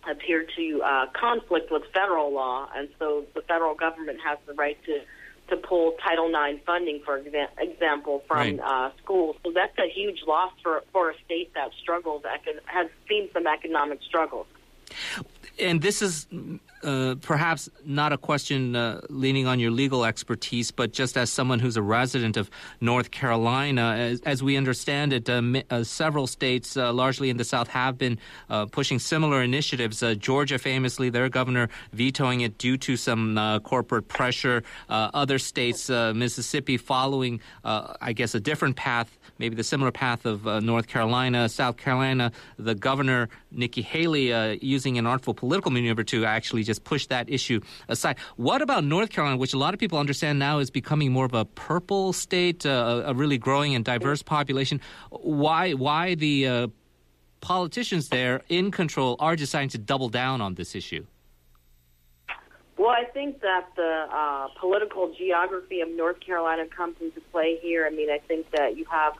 appear 0.06 0.44
to 0.54 0.82
uh, 0.82 1.06
conflict 1.18 1.70
with 1.70 1.82
federal 1.94 2.30
law, 2.30 2.68
and 2.76 2.90
so 2.98 3.24
the 3.34 3.40
federal 3.40 3.74
government 3.74 4.18
has 4.22 4.38
the 4.44 4.52
right 4.52 4.76
to 4.84 5.00
to 5.48 5.56
pull 5.56 5.94
Title 6.02 6.28
IX 6.28 6.62
funding, 6.64 7.00
for 7.04 7.20
exa- 7.20 7.48
example, 7.58 8.22
from 8.26 8.36
right. 8.36 8.60
uh, 8.60 8.90
schools. 9.02 9.36
So 9.44 9.52
that's 9.52 9.76
a 9.78 9.88
huge 9.88 10.20
loss 10.26 10.52
for 10.62 10.82
for 10.92 11.10
a 11.10 11.14
state 11.24 11.52
that 11.54 11.70
struggles, 11.80 12.22
that 12.22 12.40
has 12.66 12.88
seen 13.08 13.28
some 13.32 13.46
economic 13.46 14.00
struggles. 14.02 14.46
And 15.58 15.82
this 15.82 16.02
is 16.02 16.26
uh, 16.84 17.14
perhaps 17.20 17.70
not 17.84 18.12
a 18.12 18.18
question 18.18 18.76
uh, 18.76 19.00
leaning 19.08 19.46
on 19.46 19.58
your 19.58 19.70
legal 19.70 20.04
expertise, 20.04 20.70
but 20.70 20.92
just 20.92 21.16
as 21.16 21.30
someone 21.30 21.58
who's 21.58 21.76
a 21.76 21.82
resident 21.82 22.36
of 22.36 22.50
North 22.80 23.10
Carolina, 23.10 23.94
as, 23.98 24.20
as 24.20 24.42
we 24.42 24.56
understand 24.56 25.12
it, 25.12 25.28
uh, 25.30 25.42
uh 25.70 25.82
several 25.82 26.26
states, 26.26 26.76
uh, 26.76 26.92
largely 26.92 27.30
in 27.30 27.36
the 27.36 27.44
South, 27.44 27.68
have 27.68 27.96
been 27.96 28.18
pushing 28.70 28.98
similar 28.98 29.42
initiatives. 29.42 30.02
Georgia, 30.18 30.58
famously, 30.58 31.10
their 31.10 31.28
governor 31.28 31.68
vetoing 31.92 32.42
it 32.42 32.58
due 32.58 32.76
to 32.76 32.96
some 32.96 33.38
corporate 33.64 34.08
pressure. 34.08 34.62
other 34.88 35.38
states, 35.38 35.88
Mississippi, 35.88 36.76
following, 36.76 37.40
I 37.64 38.12
guess, 38.12 38.34
a 38.34 38.40
different 38.40 38.76
path 38.76 39.18
maybe 39.38 39.56
the 39.56 39.64
similar 39.64 39.90
path 39.90 40.26
of 40.26 40.44
North 40.62 40.86
Carolina, 40.86 41.48
South 41.48 41.76
Carolina, 41.76 42.30
the 42.56 42.74
governor, 42.74 43.28
Nikki 43.50 43.82
Haley, 43.82 44.56
using 44.62 44.96
an 44.96 45.06
artful 45.06 45.34
political 45.34 45.72
maneuver 45.72 46.04
to 46.04 46.24
actually 46.24 46.62
just 46.62 46.73
push 46.78 47.06
that 47.06 47.28
issue 47.28 47.60
aside. 47.88 48.16
What 48.36 48.62
about 48.62 48.84
North 48.84 49.10
Carolina, 49.10 49.36
which 49.36 49.54
a 49.54 49.58
lot 49.58 49.74
of 49.74 49.80
people 49.80 49.98
understand 49.98 50.38
now 50.38 50.58
is 50.58 50.70
becoming 50.70 51.12
more 51.12 51.24
of 51.24 51.34
a 51.34 51.44
purple 51.44 52.12
state, 52.12 52.64
uh, 52.66 53.02
a 53.06 53.14
really 53.14 53.38
growing 53.38 53.74
and 53.74 53.84
diverse 53.84 54.22
population? 54.22 54.80
Why, 55.10 55.72
why 55.72 56.14
the 56.14 56.46
uh, 56.46 56.66
politicians 57.40 58.08
there 58.08 58.42
in 58.48 58.70
control 58.70 59.16
are 59.18 59.36
deciding 59.36 59.68
to 59.70 59.78
double 59.78 60.08
down 60.08 60.40
on 60.40 60.54
this 60.54 60.74
issue? 60.74 61.06
Well, 62.76 62.90
I 62.90 63.04
think 63.04 63.40
that 63.40 63.68
the 63.76 64.06
uh, 64.10 64.48
political 64.58 65.14
geography 65.16 65.80
of 65.80 65.88
North 65.90 66.20
Carolina 66.20 66.66
comes 66.66 66.96
into 67.00 67.20
play 67.32 67.58
here. 67.62 67.86
I 67.86 67.90
mean, 67.90 68.10
I 68.10 68.18
think 68.18 68.50
that 68.50 68.76
you 68.76 68.84
have 68.90 69.14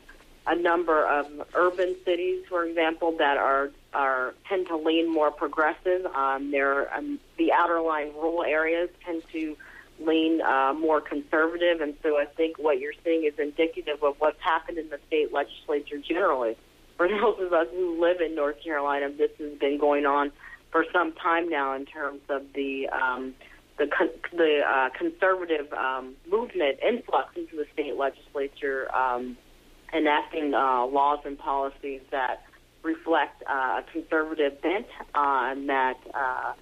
a 0.47 0.57
number 0.57 1.07
of 1.07 1.27
urban 1.55 1.95
cities, 2.05 2.45
for 2.49 2.64
example, 2.64 3.17
that 3.19 3.37
are 3.37 3.71
are 3.94 4.35
tend 4.48 4.66
to 4.68 4.76
lean 4.76 5.12
more 5.12 5.30
progressive. 5.30 6.07
Um, 6.07 6.50
there, 6.50 6.92
um, 6.94 7.18
the 7.38 7.52
outerline 7.54 8.12
rural 8.14 8.42
areas 8.44 8.90
tend 9.04 9.22
to 9.33 9.57
lean 10.00 10.40
uh, 10.42 10.74
more 10.74 11.00
conservative, 11.00 11.80
and 11.80 11.94
so 12.02 12.18
I 12.18 12.26
think 12.26 12.59
what 12.59 12.80
you're 12.80 12.94
seeing 13.04 13.24
is 13.24 13.38
indicative 13.38 14.02
of 14.02 14.16
what's 14.18 14.40
happened 14.40 14.78
in 14.78 14.88
the 14.88 14.98
state 15.07 15.33
legislature 15.33 15.98
generally. 15.98 16.57
For 16.96 17.09
those 17.09 17.38
of 17.40 17.52
us 17.52 17.68
who 17.72 18.00
live 18.00 18.20
in 18.20 18.35
North 18.35 18.62
Carolina, 18.62 19.11
this 19.11 19.30
has 19.38 19.59
been 19.59 19.78
going 19.78 20.07
on 20.07 20.33
for 20.70 20.85
some 20.92 21.12
time 21.12 21.48
now 21.48 21.74
in 21.74 21.87
terms 21.87 22.20
of 22.28 22.42
the 22.54 22.88
um, 22.88 23.35
the 23.78 23.87
con- 23.87 24.11
the 24.33 24.61
uh, 24.66 24.90
conservative 24.90 25.72
um, 25.72 26.14
movement 26.30 26.78
influx 26.87 27.37
into 27.37 27.57
the 27.57 27.66
state 27.72 27.96
legislature, 27.96 28.92
um, 28.94 29.37
enacting 29.92 30.54
uh, 30.54 30.85
laws 30.87 31.20
and 31.24 31.38
policies 31.38 32.00
that 32.11 32.44
reflect 32.85 33.42
uh, 33.49 33.81
a 33.81 33.85
conservative 33.92 34.61
bent, 34.62 34.87
and 35.14 35.68
that 35.68 35.99
uh, 36.12 36.53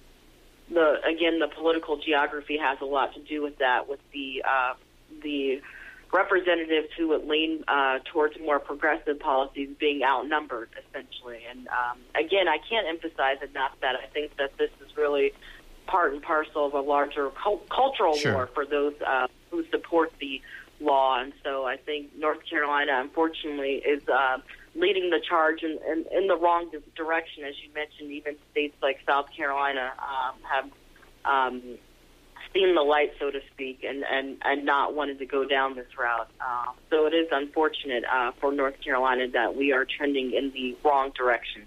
the 0.71 0.95
again 1.05 1.39
the 1.39 1.49
political 1.55 1.97
geography 1.97 2.57
has 2.57 2.79
a 2.81 2.85
lot 2.85 3.13
to 3.13 3.21
do 3.21 3.43
with 3.43 3.57
that, 3.59 3.87
with 3.87 3.99
the 4.13 4.43
uh, 4.49 4.73
the 5.21 5.61
representatives 6.13 6.87
who 6.97 7.09
would 7.09 7.25
lean 7.25 7.63
uh, 7.67 7.99
towards 8.11 8.39
more 8.39 8.59
progressive 8.59 9.19
policies 9.19 9.69
being 9.79 10.03
outnumbered, 10.03 10.69
essentially. 10.87 11.39
And 11.49 11.67
um, 11.67 11.97
again, 12.15 12.47
I 12.47 12.59
can't 12.69 12.87
emphasize 12.87 13.37
enough 13.41 13.71
that 13.81 13.95
I 13.95 14.05
think 14.13 14.37
that 14.37 14.55
this 14.57 14.69
is 14.85 14.95
really 14.95 15.33
part 15.87 16.13
and 16.13 16.21
parcel 16.21 16.67
of 16.67 16.73
a 16.75 16.81
larger 16.81 17.31
cult- 17.31 17.67
cultural 17.67 18.15
Sure. 18.15 18.33
war 18.33 18.49
for 18.53 18.65
those 18.65 18.93
uh, 19.05 19.27
who 19.49 19.65
support 19.71 20.13
the 20.19 20.39
law. 20.79 21.19
And 21.19 21.33
so 21.43 21.65
I 21.65 21.77
think 21.77 22.15
North 22.15 22.45
Carolina, 22.47 22.99
unfortunately, 23.01 23.81
is 23.85 24.07
uh, 24.07 24.37
leading 24.75 25.09
the 25.09 25.19
charge 25.19 25.63
in, 25.63 25.77
in, 25.89 26.05
in 26.11 26.27
the 26.27 26.35
wrong 26.35 26.71
direction. 26.95 27.43
As 27.43 27.55
you 27.63 27.73
mentioned, 27.73 28.11
even 28.11 28.35
states 28.51 28.75
like 28.81 28.99
South 29.05 29.27
Carolina 29.35 29.91
um, 29.99 30.35
have 30.43 30.69
um, 31.25 31.61
seen 32.53 32.75
the 32.75 32.81
light, 32.81 33.11
so 33.19 33.31
to 33.31 33.39
speak, 33.51 33.83
and, 33.87 34.03
and, 34.03 34.37
and 34.43 34.65
not 34.65 34.95
wanted 34.95 35.19
to 35.19 35.25
go 35.25 35.45
down 35.45 35.75
this 35.75 35.87
route. 35.97 36.29
Uh, 36.39 36.71
so 36.89 37.05
it 37.05 37.13
is 37.13 37.27
unfortunate 37.31 38.03
uh, 38.11 38.31
for 38.39 38.51
North 38.51 38.79
Carolina 38.81 39.27
that 39.29 39.55
we 39.55 39.71
are 39.71 39.85
trending 39.85 40.33
in 40.33 40.51
the 40.51 40.75
wrong 40.83 41.11
direction. 41.15 41.63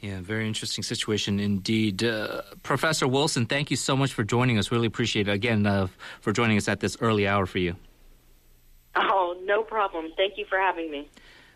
Yeah, 0.00 0.20
very 0.20 0.46
interesting 0.46 0.84
situation 0.84 1.40
indeed. 1.40 2.04
Uh, 2.04 2.42
Professor 2.62 3.08
Wilson, 3.08 3.46
thank 3.46 3.70
you 3.70 3.76
so 3.76 3.96
much 3.96 4.12
for 4.12 4.22
joining 4.22 4.56
us. 4.56 4.70
Really 4.70 4.86
appreciate 4.86 5.26
it 5.26 5.32
again 5.32 5.66
uh, 5.66 5.88
for 6.20 6.32
joining 6.32 6.56
us 6.56 6.68
at 6.68 6.78
this 6.78 6.96
early 7.00 7.26
hour 7.26 7.46
for 7.46 7.58
you. 7.58 7.74
Oh, 8.94 9.36
no 9.44 9.62
problem. 9.62 10.12
Thank 10.16 10.38
you 10.38 10.44
for 10.48 10.58
having 10.58 10.90
me. 10.90 11.08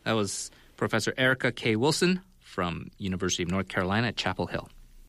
That 0.04 0.12
was 0.12 0.50
Professor 0.76 1.14
Erika 1.16 1.52
K. 1.52 1.76
Wilson 1.76 2.20
from 2.40 2.90
University 2.98 3.42
of 3.42 3.50
North 3.50 3.68
Carolina 3.68 4.08
at 4.08 4.16
Chapel 4.16 4.46
Hill. 4.46 4.68